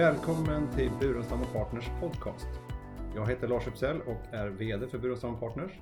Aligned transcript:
Välkommen 0.00 0.70
till 0.70 0.90
Burenstam 1.00 1.40
Partners 1.52 1.84
podcast. 2.00 2.48
Jag 3.14 3.28
heter 3.28 3.48
Lars 3.48 3.68
Uppsell 3.68 4.00
och 4.00 4.34
är 4.34 4.48
VD 4.48 4.86
för 4.88 4.98
Burenstam 4.98 5.40
Partners. 5.40 5.72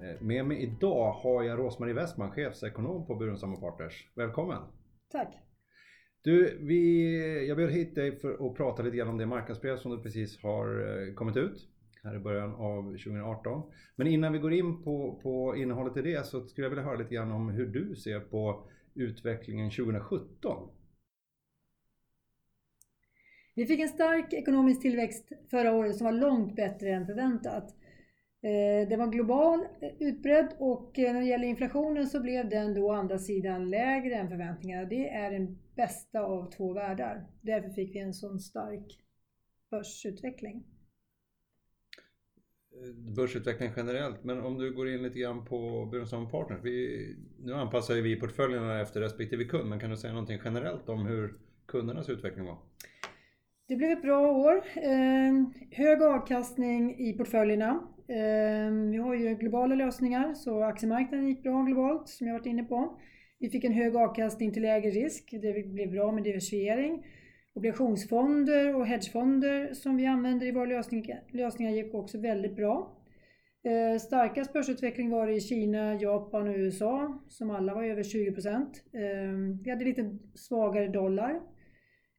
Eh, 0.00 0.22
med 0.22 0.46
mig 0.46 0.62
idag 0.62 1.12
har 1.12 1.42
jag 1.42 1.58
Rosmarie 1.58 1.94
Westman, 1.94 2.30
chefsekonom 2.30 3.06
på 3.06 3.14
Burenstam 3.14 3.60
Partners. 3.60 4.08
Välkommen! 4.14 4.62
Tack! 5.12 5.28
Du, 6.22 6.58
vi, 6.60 7.46
jag 7.48 7.56
bjöd 7.56 7.70
hit 7.70 7.94
dig 7.94 8.20
för 8.20 8.46
att 8.46 8.56
prata 8.56 8.82
lite 8.82 8.96
grann 8.96 9.08
om 9.08 9.18
det 9.18 9.26
marknadsbrev 9.26 9.76
som 9.76 9.90
du 9.90 10.02
precis 10.02 10.42
har 10.42 10.66
eh, 10.80 11.14
kommit 11.14 11.36
ut 11.36 11.68
här 12.04 12.16
i 12.16 12.18
början 12.18 12.54
av 12.54 12.82
2018. 12.82 13.62
Men 13.96 14.06
innan 14.06 14.32
vi 14.32 14.38
går 14.38 14.52
in 14.52 14.82
på, 14.82 15.20
på 15.22 15.56
innehållet 15.56 15.96
i 15.96 16.02
det 16.02 16.26
så 16.26 16.46
skulle 16.46 16.64
jag 16.64 16.70
vilja 16.70 16.84
höra 16.84 16.96
lite 16.96 17.14
grann 17.14 17.32
om 17.32 17.48
hur 17.48 17.66
du 17.66 17.96
ser 17.96 18.20
på 18.20 18.68
utvecklingen 18.94 19.70
2017. 19.70 20.68
Vi 23.54 23.66
fick 23.66 23.80
en 23.80 23.88
stark 23.88 24.32
ekonomisk 24.32 24.82
tillväxt 24.82 25.28
förra 25.50 25.72
året 25.72 25.96
som 25.96 26.04
var 26.04 26.12
långt 26.12 26.56
bättre 26.56 26.90
än 26.90 27.06
förväntat. 27.06 27.74
Eh, 28.42 28.88
den 28.88 28.98
var 28.98 29.06
global, 29.06 29.60
eh, 29.80 29.90
utbredd 29.98 30.48
och 30.58 30.98
eh, 30.98 31.12
när 31.12 31.20
det 31.20 31.26
gäller 31.26 31.46
inflationen 31.46 32.06
så 32.06 32.20
blev 32.20 32.48
den 32.48 32.74
då 32.74 32.86
å 32.86 32.92
andra 32.92 33.18
sidan 33.18 33.70
lägre 33.70 34.14
än 34.14 34.28
förväntningarna. 34.28 34.84
Det 34.84 35.08
är 35.08 35.30
den 35.30 35.58
bästa 35.76 36.20
av 36.20 36.50
två 36.50 36.72
världar. 36.72 37.26
Därför 37.40 37.70
fick 37.70 37.94
vi 37.94 37.98
en 37.98 38.14
sån 38.14 38.40
stark 38.40 38.98
börsutveckling. 39.70 40.64
Börsutveckling 43.16 43.70
generellt, 43.76 44.24
men 44.24 44.40
om 44.40 44.58
du 44.58 44.74
går 44.74 44.88
in 44.88 45.02
lite 45.02 45.18
grann 45.18 45.44
på 45.44 45.86
Burenstam 45.86 46.30
Partners. 46.30 46.60
Vi, 46.62 47.16
nu 47.38 47.54
anpassar 47.54 47.94
vi 47.94 48.20
portföljerna 48.20 48.80
efter 48.80 49.00
respektive 49.00 49.44
kund, 49.44 49.68
men 49.68 49.80
kan 49.80 49.90
du 49.90 49.96
säga 49.96 50.12
någonting 50.12 50.40
generellt 50.44 50.88
om 50.88 51.06
hur 51.06 51.34
kundernas 51.66 52.08
utveckling 52.08 52.44
var? 52.44 52.58
Det 53.66 53.76
blev 53.76 53.90
ett 53.90 54.02
bra 54.02 54.32
år. 54.32 54.62
Eh, 54.76 55.44
hög 55.70 56.02
avkastning 56.02 56.98
i 56.98 57.12
portföljerna. 57.12 57.80
Eh, 58.08 58.72
vi 58.90 58.96
har 58.96 59.14
ju 59.14 59.34
globala 59.34 59.74
lösningar 59.74 60.34
så 60.34 60.62
aktiemarknaden 60.62 61.28
gick 61.28 61.42
bra 61.42 61.62
globalt 61.62 62.08
som 62.08 62.26
jag 62.26 62.34
varit 62.34 62.46
inne 62.46 62.64
på. 62.64 62.98
Vi 63.38 63.50
fick 63.50 63.64
en 63.64 63.72
hög 63.72 63.96
avkastning 63.96 64.52
till 64.52 64.62
lägre 64.62 64.90
risk. 64.90 65.34
Det 65.42 65.66
blev 65.66 65.90
bra 65.90 66.12
med 66.12 66.24
diversifiering. 66.24 67.06
Obligationsfonder 67.54 68.76
och 68.76 68.86
hedgefonder 68.86 69.74
som 69.74 69.96
vi 69.96 70.06
använder 70.06 70.46
i 70.46 70.52
våra 70.52 70.66
lösningar, 70.66 71.22
lösningar 71.32 71.72
gick 71.72 71.94
också 71.94 72.20
väldigt 72.20 72.56
bra. 72.56 72.96
Eh, 73.64 73.98
starkast 73.98 74.52
börsutveckling 74.52 75.10
var 75.10 75.26
det 75.26 75.32
i 75.32 75.40
Kina, 75.40 75.94
Japan 75.94 76.48
och 76.48 76.54
USA 76.56 77.22
som 77.28 77.50
alla 77.50 77.74
var 77.74 77.84
över 77.84 78.02
20% 78.02 78.66
ehm, 78.92 79.62
Vi 79.62 79.70
hade 79.70 79.84
lite 79.84 80.18
svagare 80.34 80.88
dollar 80.88 81.40
Eh, 81.40 81.63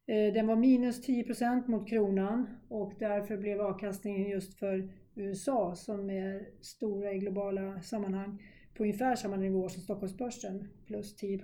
den 0.07 0.47
var 0.47 0.55
minus 0.55 1.07
10% 1.07 1.67
mot 1.67 1.89
kronan 1.89 2.47
och 2.69 2.93
därför 2.99 3.37
blev 3.37 3.61
avkastningen 3.61 4.29
just 4.29 4.59
för 4.59 4.93
USA 5.15 5.75
som 5.75 6.09
är 6.09 6.47
stora 6.61 7.13
i 7.13 7.19
globala 7.19 7.81
sammanhang 7.81 8.41
på 8.77 8.83
ungefär 8.83 9.15
samma 9.15 9.35
nivå 9.35 9.69
som 9.69 9.81
Stockholmsbörsen 9.81 10.67
plus 10.87 11.15
10 11.15 11.39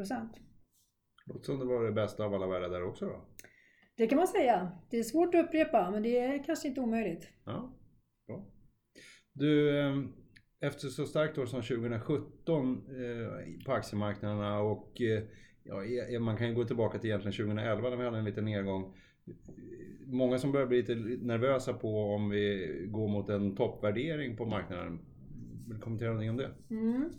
Låter 1.26 1.46
som 1.46 1.60
det 1.60 1.66
var 1.66 1.84
det 1.84 1.92
bästa 1.92 2.24
av 2.24 2.34
alla 2.34 2.48
världar 2.48 2.70
där 2.70 2.84
också 2.84 3.06
då? 3.06 3.26
Det 3.98 4.08
kan 4.08 4.18
man 4.18 4.28
säga. 4.28 4.72
Det 4.90 4.98
är 4.98 5.04
svårt 5.04 5.36
att 5.36 5.46
upprepa 5.46 5.92
men 5.92 6.04
det 6.04 6.18
är 6.18 6.44
kanske 6.44 6.68
inte 6.68 6.82
omöjligt. 6.82 7.30
Ja, 7.46 7.78
bra. 8.28 8.46
Du, 9.34 9.80
ehm, 9.80 10.14
efter 10.60 10.88
så 10.88 11.06
starkt 11.06 11.38
år 11.38 11.46
som 11.46 11.62
2017 11.62 12.78
eh, 12.78 13.66
på 13.66 13.72
aktiemarknaderna 13.72 14.60
och 14.60 15.02
eh, 15.02 15.24
ja, 15.64 15.86
e, 15.86 16.16
e, 16.16 16.20
man 16.20 16.38
kan 16.38 16.48
ju 16.48 16.56
gå 16.56 16.66
tillbaka 16.66 17.00
till 17.00 17.10
egentligen 17.10 17.48
2011 17.48 17.90
när 17.90 17.98
vi 17.98 18.04
hade 18.04 18.18
en 18.18 18.26
liten 18.26 18.46
nedgång. 18.46 18.94
Många 20.06 20.38
som 20.38 20.52
börjar 20.52 20.68
bli 20.68 20.78
lite 20.78 20.96
nervösa 21.26 21.74
på 21.74 22.14
om 22.14 22.30
vi 22.30 22.68
går 22.90 23.08
mot 23.08 23.30
en 23.30 23.56
toppvärdering 23.56 24.38
på 24.38 24.46
marknaden. 24.46 25.00
Vill 25.68 25.76
du 25.76 25.82
kommentera 25.82 26.10
någonting 26.10 26.30
om 26.30 26.38
det? 26.38 26.52
Mm. 26.70 27.10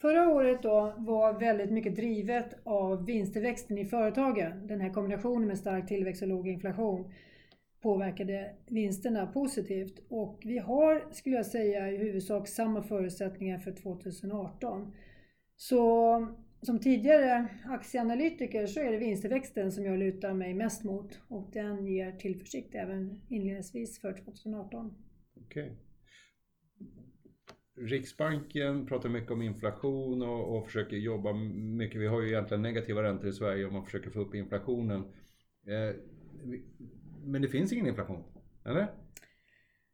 Förra 0.00 0.28
året 0.28 0.62
då 0.62 0.94
var 0.98 1.40
väldigt 1.40 1.70
mycket 1.70 1.96
drivet 1.96 2.54
av 2.64 3.06
vinsttillväxten 3.06 3.78
i 3.78 3.84
företagen. 3.84 4.66
Den 4.66 4.80
här 4.80 4.90
kombinationen 4.90 5.48
med 5.48 5.58
stark 5.58 5.88
tillväxt 5.88 6.22
och 6.22 6.28
låg 6.28 6.48
inflation 6.48 7.12
påverkade 7.82 8.54
vinsterna 8.66 9.26
positivt. 9.26 9.98
Och 10.08 10.40
vi 10.44 10.58
har, 10.58 11.12
skulle 11.12 11.36
jag 11.36 11.46
säga, 11.46 11.90
i 11.90 11.96
huvudsak 11.96 12.48
samma 12.48 12.82
förutsättningar 12.82 13.58
för 13.58 13.72
2018. 13.72 14.92
Så 15.56 16.18
som 16.64 16.80
tidigare 16.80 17.48
aktieanalytiker 17.64 18.66
så 18.66 18.80
är 18.80 18.92
det 18.92 18.98
vinsttillväxten 18.98 19.72
som 19.72 19.84
jag 19.84 19.98
lutar 19.98 20.34
mig 20.34 20.54
mest 20.54 20.84
mot 20.84 21.20
och 21.28 21.50
den 21.52 21.86
ger 21.86 22.12
tillförsikt 22.12 22.74
även 22.74 23.20
inledningsvis 23.28 24.00
för 24.00 24.12
2018. 24.12 24.94
Okay. 25.46 25.70
Riksbanken 27.76 28.86
pratar 28.86 29.08
mycket 29.08 29.30
om 29.30 29.42
inflation 29.42 30.22
och, 30.22 30.56
och, 30.56 30.66
försöker 30.66 30.96
jobba 30.96 31.32
mycket. 31.32 32.00
Vi 32.00 32.06
har 32.06 32.22
ju 32.22 32.28
egentligen 32.28 32.62
negativa 32.62 33.02
räntor 33.02 33.28
i 33.28 33.32
Sverige 33.32 33.66
och 33.66 33.72
man 33.72 33.84
försöker 33.84 34.10
få 34.10 34.20
upp 34.20 34.34
inflationen. 34.34 35.00
Eh, 35.66 35.96
men 37.24 37.42
det 37.42 37.48
finns 37.48 37.72
ingen 37.72 37.86
inflation, 37.86 38.24
eller? 38.64 39.03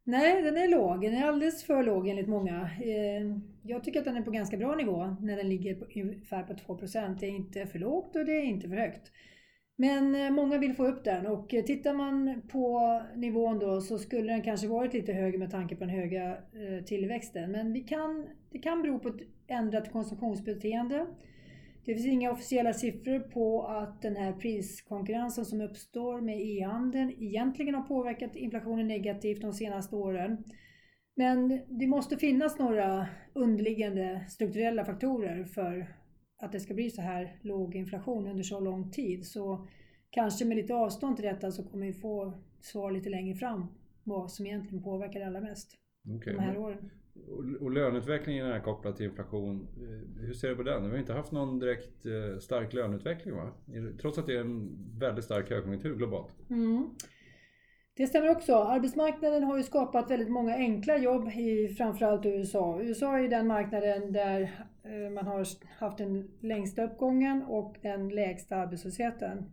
Nej, 0.03 0.41
den 0.41 0.57
är 0.57 0.67
låg. 0.67 1.01
Den 1.01 1.13
är 1.13 1.27
alldeles 1.27 1.63
för 1.63 1.83
låg 1.83 2.07
enligt 2.07 2.27
många. 2.27 2.69
Eh, 2.81 3.37
jag 3.63 3.83
tycker 3.83 3.99
att 3.99 4.05
den 4.05 4.17
är 4.17 4.21
på 4.21 4.31
ganska 4.31 4.57
bra 4.57 4.75
nivå 4.75 5.15
när 5.21 5.37
den 5.37 5.49
ligger 5.49 5.75
på 5.75 5.85
ungefär 5.99 6.43
på 6.43 6.53
2 6.53 6.77
procent. 6.77 7.19
Det 7.19 7.25
är 7.25 7.29
inte 7.29 7.65
för 7.65 7.79
lågt 7.79 8.15
och 8.15 8.25
det 8.25 8.31
är 8.31 8.41
inte 8.41 8.69
för 8.69 8.75
högt. 8.75 9.11
Men 9.75 10.15
eh, 10.15 10.31
många 10.31 10.57
vill 10.57 10.73
få 10.73 10.87
upp 10.87 11.03
den 11.03 11.25
och 11.25 11.53
eh, 11.53 11.63
tittar 11.63 11.93
man 11.93 12.41
på 12.51 13.01
nivån 13.15 13.59
då 13.59 13.81
så 13.81 13.97
skulle 13.97 14.31
den 14.33 14.41
kanske 14.41 14.67
varit 14.67 14.93
lite 14.93 15.13
högre 15.13 15.37
med 15.37 15.51
tanke 15.51 15.75
på 15.75 15.85
den 15.85 15.95
höga 15.95 16.37
tillväxten. 16.85 17.51
Men 17.51 17.73
vi 17.73 17.81
kan, 17.81 18.27
det 18.51 18.59
kan 18.59 18.81
bero 18.81 18.99
på 18.99 19.07
ett 19.07 19.21
ändrat 19.47 19.91
konsumtionsbeteende. 19.91 21.07
Det 21.85 21.93
finns 21.93 22.07
inga 22.07 22.31
officiella 22.31 22.73
siffror 22.73 23.19
på 23.19 23.63
att 23.63 24.01
den 24.01 24.15
här 24.15 24.33
priskonkurrensen 24.33 25.45
som 25.45 25.61
uppstår 25.61 26.21
med 26.21 26.41
e-handeln 26.41 27.11
egentligen 27.19 27.75
har 27.75 27.81
påverkat 27.81 28.35
inflationen 28.35 28.87
negativt 28.87 29.41
de 29.41 29.53
senaste 29.53 29.95
åren. 29.95 30.43
Men 31.15 31.61
det 31.67 31.87
måste 31.87 32.17
finnas 32.17 32.59
några 32.59 33.07
underliggande 33.33 34.25
strukturella 34.29 34.85
faktorer 34.85 35.43
för 35.43 35.95
att 36.37 36.51
det 36.51 36.59
ska 36.59 36.73
bli 36.73 36.89
så 36.89 37.01
här 37.01 37.39
låg 37.41 37.75
inflation 37.75 38.27
under 38.27 38.43
så 38.43 38.59
lång 38.59 38.91
tid. 38.91 39.25
Så 39.25 39.67
kanske 40.09 40.45
med 40.45 40.57
lite 40.57 40.73
avstånd 40.73 41.15
till 41.15 41.25
detta 41.25 41.51
så 41.51 41.63
kommer 41.63 41.85
vi 41.85 41.93
få 41.93 42.33
svar 42.59 42.91
lite 42.91 43.09
längre 43.09 43.35
fram 43.35 43.67
vad 44.03 44.31
som 44.31 44.45
egentligen 44.45 44.83
påverkar 44.83 45.21
allra 45.21 45.41
mest 45.41 45.77
okay. 46.17 46.33
de 46.33 46.39
här 46.39 46.57
åren. 46.57 46.91
Och 47.59 47.71
löneutvecklingen 47.71 48.45
är 48.45 48.59
kopplad 48.59 48.95
till 48.95 49.05
inflation. 49.05 49.67
Eh, 49.77 50.21
hur 50.25 50.33
ser 50.33 50.49
du 50.49 50.55
på 50.55 50.63
den? 50.63 50.83
Vi 50.83 50.89
har 50.89 50.97
inte 50.97 51.13
haft 51.13 51.31
någon 51.31 51.59
direkt 51.59 52.05
eh, 52.05 52.39
stark 52.39 52.73
löneutveckling 52.73 53.35
va? 53.35 53.51
Trots 54.01 54.17
att 54.17 54.25
det 54.25 54.35
är 54.35 54.41
en 54.41 54.77
väldigt 54.99 55.25
stark 55.25 55.49
högkonjunktur 55.49 55.95
globalt. 55.95 56.49
Mm. 56.49 56.89
Det 57.93 58.07
stämmer 58.07 58.29
också. 58.29 58.55
Arbetsmarknaden 58.55 59.43
har 59.43 59.57
ju 59.57 59.63
skapat 59.63 60.11
väldigt 60.11 60.31
många 60.31 60.55
enkla 60.55 60.97
jobb 60.97 61.27
i 61.27 61.75
framförallt 61.77 62.25
USA. 62.25 62.81
USA 62.81 63.17
är 63.17 63.21
ju 63.21 63.27
den 63.27 63.47
marknaden 63.47 64.13
där 64.13 64.41
eh, 64.83 65.11
man 65.13 65.27
har 65.27 65.45
haft 65.79 65.97
den 65.97 66.31
längsta 66.39 66.83
uppgången 66.83 67.43
och 67.43 67.75
den 67.81 68.09
lägsta 68.09 68.55
arbetslösheten. 68.55 69.51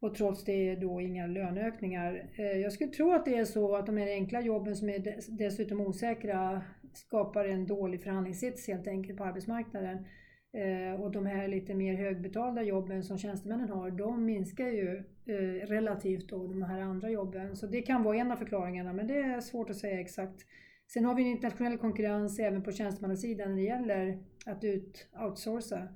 Och 0.00 0.14
trots 0.14 0.44
det 0.44 0.74
då 0.74 1.00
inga 1.00 1.26
löneökningar. 1.26 2.30
Eh, 2.36 2.44
jag 2.44 2.72
skulle 2.72 2.90
tro 2.90 3.12
att 3.12 3.24
det 3.24 3.36
är 3.36 3.44
så 3.44 3.76
att 3.76 3.86
de 3.86 3.96
här 3.96 4.06
enkla 4.06 4.40
jobben 4.40 4.76
som 4.76 4.88
är 4.88 5.18
dessutom 5.38 5.80
osäkra 5.80 6.62
skapar 6.92 7.44
en 7.44 7.66
dålig 7.66 8.02
förhandlingssits 8.02 8.68
helt 8.68 8.88
enkelt 8.88 9.18
på 9.18 9.24
arbetsmarknaden. 9.24 10.06
Eh, 10.52 11.00
och 11.00 11.10
de 11.10 11.26
här 11.26 11.48
lite 11.48 11.74
mer 11.74 11.94
högbetalda 11.94 12.62
jobben 12.62 13.04
som 13.04 13.18
tjänstemännen 13.18 13.68
har, 13.68 13.90
de 13.90 14.24
minskar 14.24 14.66
ju 14.66 14.96
eh, 15.26 15.66
relativt 15.66 16.28
då 16.28 16.46
de 16.46 16.62
här 16.62 16.80
andra 16.80 17.10
jobben. 17.10 17.56
Så 17.56 17.66
det 17.66 17.82
kan 17.82 18.02
vara 18.02 18.16
en 18.16 18.32
av 18.32 18.36
förklaringarna, 18.36 18.92
men 18.92 19.06
det 19.06 19.18
är 19.18 19.40
svårt 19.40 19.70
att 19.70 19.76
säga 19.76 20.00
exakt. 20.00 20.46
Sen 20.92 21.04
har 21.04 21.14
vi 21.14 21.22
en 21.22 21.28
internationell 21.28 21.78
konkurrens 21.78 22.38
även 22.38 22.62
på 22.62 22.72
tjänstemannasidan 22.72 23.48
när 23.48 23.56
det 23.56 23.62
gäller 23.62 24.18
att 24.46 24.64
ut, 24.64 25.08
outsourca 25.24 25.88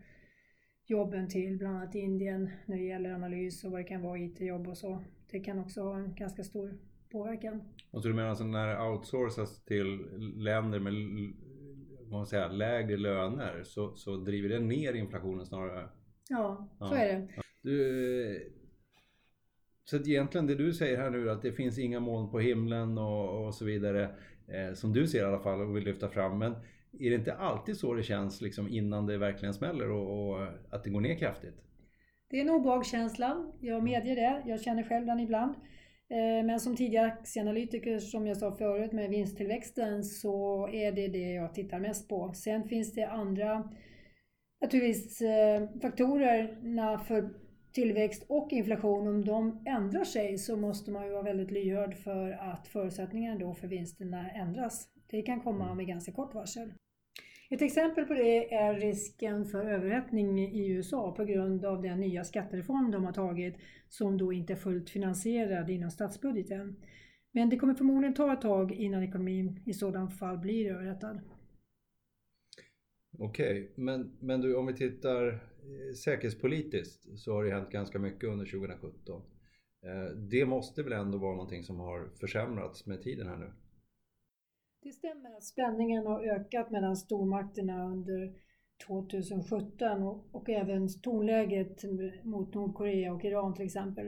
jobben 0.90 1.28
till 1.28 1.58
bland 1.58 1.76
annat 1.76 1.94
Indien 1.94 2.50
när 2.66 2.76
det 2.76 2.84
gäller 2.84 3.10
analys 3.10 3.64
och 3.64 3.70
vad 3.70 3.80
det 3.80 3.84
kan 3.84 4.02
vara 4.02 4.18
IT-jobb 4.18 4.68
och 4.68 4.78
så. 4.78 5.04
Det 5.30 5.40
kan 5.40 5.58
också 5.58 5.82
ha 5.82 5.96
en 5.96 6.14
ganska 6.14 6.44
stor 6.44 6.78
påverkan. 7.12 7.62
Och 7.90 8.02
så 8.02 8.08
du 8.08 8.14
menar 8.14 8.28
alltså 8.28 8.44
när 8.44 8.66
det 8.66 8.82
outsourcas 8.82 9.64
till 9.64 10.06
länder 10.36 10.78
med 10.80 10.92
man 12.10 12.26
säga, 12.26 12.48
lägre 12.48 12.96
löner 12.96 13.62
så, 13.64 13.94
så 13.94 14.16
driver 14.16 14.48
det 14.48 14.58
ner 14.58 14.92
inflationen 14.92 15.46
snarare? 15.46 15.88
Ja, 16.28 16.68
så 16.78 16.94
ja. 16.94 16.96
är 16.96 17.14
det. 17.14 17.28
Du, 17.62 18.52
så 19.84 19.96
att 19.96 20.08
egentligen 20.08 20.46
det 20.46 20.54
du 20.54 20.72
säger 20.72 20.98
här 20.98 21.10
nu 21.10 21.30
att 21.30 21.42
det 21.42 21.52
finns 21.52 21.78
inga 21.78 22.00
moln 22.00 22.30
på 22.30 22.38
himlen 22.38 22.98
och, 22.98 23.46
och 23.46 23.54
så 23.54 23.64
vidare 23.64 24.10
eh, 24.48 24.74
som 24.74 24.92
du 24.92 25.06
ser 25.06 25.18
i 25.18 25.26
alla 25.26 25.42
fall 25.42 25.60
och 25.60 25.76
vill 25.76 25.84
lyfta 25.84 26.08
fram. 26.08 26.38
Men 26.38 26.54
är 26.98 27.10
det 27.10 27.16
inte 27.16 27.34
alltid 27.34 27.76
så 27.76 27.94
det 27.94 28.02
känns 28.02 28.40
liksom 28.40 28.68
innan 28.68 29.06
det 29.06 29.18
verkligen 29.18 29.54
smäller 29.54 29.90
och, 29.90 30.30
och 30.30 30.46
att 30.70 30.84
det 30.84 30.90
går 30.90 31.00
ner 31.00 31.14
kraftigt? 31.14 31.54
Det 32.30 32.36
är 32.36 32.40
en 32.40 32.50
obehagskänsla, 32.50 33.52
jag 33.60 33.82
medger 33.82 34.16
det. 34.16 34.42
Jag 34.46 34.60
känner 34.60 34.82
själv 34.82 35.06
den 35.06 35.20
ibland. 35.20 35.54
Eh, 36.08 36.46
men 36.46 36.60
som 36.60 36.76
tidigare 36.76 37.06
aktieanalytiker, 37.06 37.98
som 37.98 38.26
jag 38.26 38.36
sa 38.36 38.52
förut, 38.52 38.92
med 38.92 39.10
vinsttillväxten 39.10 40.04
så 40.04 40.68
är 40.68 40.92
det 40.92 41.08
det 41.08 41.32
jag 41.32 41.54
tittar 41.54 41.80
mest 41.80 42.08
på. 42.08 42.32
Sen 42.32 42.68
finns 42.68 42.94
det 42.94 43.04
andra 43.04 43.70
naturligtvis 44.60 45.20
eh, 45.20 45.68
faktorerna 45.82 46.98
för 46.98 47.30
tillväxt 47.72 48.24
och 48.28 48.52
inflation, 48.52 49.08
om 49.08 49.24
de 49.24 49.62
ändrar 49.66 50.04
sig 50.04 50.38
så 50.38 50.56
måste 50.56 50.90
man 50.90 51.06
ju 51.06 51.12
vara 51.12 51.22
väldigt 51.22 51.50
lyhörd 51.50 51.94
för 51.94 52.30
att 52.30 52.68
förutsättningarna 52.68 53.38
då 53.38 53.54
för 53.54 53.68
vinsterna 53.68 54.30
ändras. 54.30 54.88
Det 55.10 55.22
kan 55.22 55.40
komma 55.40 55.74
med 55.74 55.86
ganska 55.86 56.12
kort 56.12 56.34
varsel. 56.34 56.72
Ett 57.50 57.62
exempel 57.62 58.04
på 58.04 58.14
det 58.14 58.54
är 58.54 58.74
risken 58.74 59.46
för 59.46 59.64
överhettning 59.64 60.38
i 60.38 60.68
USA 60.68 61.12
på 61.12 61.24
grund 61.24 61.64
av 61.64 61.82
den 61.82 62.00
nya 62.00 62.24
skattereform 62.24 62.90
de 62.90 63.04
har 63.04 63.12
tagit 63.12 63.56
som 63.88 64.18
då 64.18 64.32
inte 64.32 64.52
är 64.52 64.56
fullt 64.56 64.90
finansierad 64.90 65.70
inom 65.70 65.90
statsbudgeten. 65.90 66.76
Men 67.32 67.50
det 67.50 67.56
kommer 67.56 67.74
förmodligen 67.74 68.14
ta 68.14 68.32
ett 68.32 68.40
tag 68.40 68.72
innan 68.72 69.02
ekonomin 69.02 69.62
i 69.66 69.74
sådant 69.74 70.18
fall 70.18 70.38
blir 70.38 70.70
överhettad. 70.70 71.20
Okej, 73.18 73.62
okay. 73.62 73.84
men, 73.84 74.16
men 74.20 74.40
du 74.40 74.56
om 74.56 74.66
vi 74.66 74.74
tittar 74.74 75.28
eh, 75.28 75.94
säkerhetspolitiskt 76.04 77.18
så 77.18 77.32
har 77.32 77.44
det 77.44 77.50
hänt 77.50 77.70
ganska 77.70 77.98
mycket 77.98 78.28
under 78.28 78.46
2017. 78.46 79.22
Eh, 79.86 80.16
det 80.16 80.46
måste 80.46 80.82
väl 80.82 80.92
ändå 80.92 81.18
vara 81.18 81.32
någonting 81.32 81.64
som 81.64 81.80
har 81.80 82.08
försämrats 82.20 82.86
med 82.86 83.02
tiden 83.02 83.26
här 83.26 83.36
nu? 83.36 83.52
Det 84.82 84.92
stämmer 84.92 85.36
att 85.36 85.44
spänningen 85.44 86.06
har 86.06 86.20
ökat 86.20 86.70
mellan 86.70 86.96
stormakterna 86.96 87.86
under 87.86 88.32
2017 88.86 90.02
och, 90.02 90.24
och 90.32 90.48
även 90.48 90.88
tonläget 91.02 91.84
mot 92.24 92.54
Nordkorea 92.54 93.12
och 93.12 93.24
Iran 93.24 93.54
till 93.54 93.64
exempel. 93.64 94.06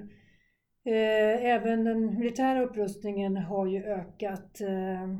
Eh, 0.84 1.44
även 1.44 1.84
den 1.84 2.18
militära 2.18 2.62
upprustningen 2.62 3.36
har 3.36 3.66
ju 3.66 3.84
ökat 3.84 4.60
eh, 4.60 5.18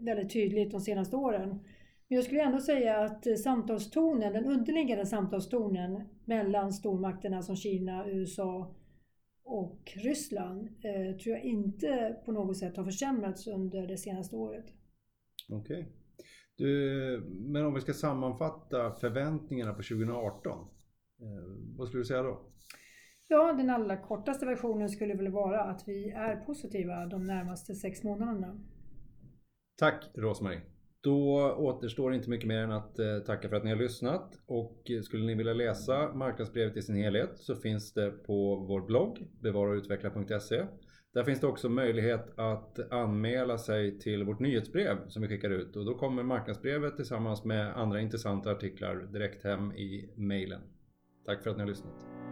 väldigt 0.00 0.32
tydligt 0.32 0.70
de 0.70 0.80
senaste 0.80 1.16
åren. 1.16 1.48
Men 2.08 2.16
jag 2.16 2.24
skulle 2.24 2.42
ändå 2.42 2.58
säga 2.58 2.98
att 2.98 3.38
samtalstonen, 3.38 4.32
den 4.32 4.44
underliggande 4.44 5.06
samtalstonen 5.06 6.08
mellan 6.24 6.72
stormakterna 6.72 7.42
som 7.42 7.56
Kina, 7.56 8.08
USA 8.08 8.74
och 9.44 9.92
Ryssland 9.96 10.68
eh, 10.68 11.16
tror 11.16 11.36
jag 11.36 11.44
inte 11.44 12.16
på 12.24 12.32
något 12.32 12.56
sätt 12.56 12.76
har 12.76 12.84
försämrats 12.84 13.46
under 13.46 13.86
det 13.86 13.98
senaste 13.98 14.36
året. 14.36 14.64
Okej. 15.48 15.88
Okay. 16.58 17.20
men 17.28 17.66
om 17.66 17.74
vi 17.74 17.80
ska 17.80 17.92
sammanfatta 17.92 18.94
förväntningarna 18.94 19.74
på 19.74 19.82
2018, 19.82 20.52
eh, 20.52 20.66
vad 21.76 21.88
skulle 21.88 22.00
du 22.00 22.06
säga 22.06 22.22
då? 22.22 22.40
Ja, 23.28 23.52
den 23.52 23.70
allra 23.70 23.96
kortaste 23.96 24.46
versionen 24.46 24.88
skulle 24.88 25.14
väl 25.14 25.28
vara 25.28 25.64
att 25.64 25.88
vi 25.88 26.10
är 26.10 26.36
positiva 26.36 27.06
de 27.06 27.24
närmaste 27.24 27.74
sex 27.74 28.02
månaderna. 28.02 28.60
Tack 29.76 30.10
Rosmarie. 30.14 30.60
Då 31.04 31.52
återstår 31.58 32.14
inte 32.14 32.30
mycket 32.30 32.48
mer 32.48 32.58
än 32.58 32.72
att 32.72 32.98
eh, 32.98 33.18
tacka 33.18 33.48
för 33.48 33.56
att 33.56 33.64
ni 33.64 33.70
har 33.70 33.76
lyssnat 33.76 34.38
och 34.46 34.90
eh, 34.90 35.00
skulle 35.02 35.26
ni 35.26 35.34
vilja 35.34 35.52
läsa 35.52 36.12
marknadsbrevet 36.14 36.76
i 36.76 36.82
sin 36.82 36.96
helhet 36.96 37.30
så 37.34 37.56
finns 37.56 37.92
det 37.92 38.10
på 38.10 38.56
vår 38.56 38.80
blogg 38.80 39.18
bevarautveckla.se. 39.42 40.64
Där 41.14 41.24
finns 41.24 41.40
det 41.40 41.46
också 41.46 41.68
möjlighet 41.68 42.38
att 42.38 42.92
anmäla 42.92 43.58
sig 43.58 43.98
till 43.98 44.24
vårt 44.24 44.40
nyhetsbrev 44.40 45.08
som 45.08 45.22
vi 45.22 45.28
skickar 45.28 45.50
ut 45.50 45.76
och 45.76 45.84
då 45.84 45.94
kommer 45.94 46.22
marknadsbrevet 46.22 46.96
tillsammans 46.96 47.44
med 47.44 47.76
andra 47.76 48.00
intressanta 48.00 48.50
artiklar 48.50 49.08
direkt 49.12 49.44
hem 49.44 49.72
i 49.72 50.12
mejlen. 50.16 50.60
Tack 51.26 51.42
för 51.42 51.50
att 51.50 51.56
ni 51.56 51.62
har 51.62 51.68
lyssnat. 51.68 52.23